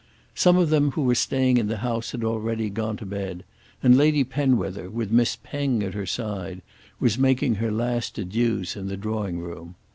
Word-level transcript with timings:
Some 0.33 0.57
of 0.57 0.71
them 0.71 0.89
who 0.93 1.03
were 1.03 1.13
staying 1.13 1.57
in 1.57 1.67
the 1.67 1.77
house 1.77 2.09
had 2.11 2.23
already 2.23 2.71
gone 2.71 2.97
to 2.97 3.05
bed, 3.05 3.43
and 3.83 3.95
Lady 3.95 4.23
Penwether, 4.23 4.89
with 4.89 5.11
Miss 5.11 5.35
Penge 5.43 5.83
at 5.83 5.93
her 5.93 6.07
side, 6.07 6.63
was 6.99 7.19
making 7.19 7.57
her 7.61 7.69
last 7.69 8.17
adieux 8.17 8.63
in 8.75 8.87
the 8.87 8.97
drawing 8.97 9.37
room. 9.41 9.75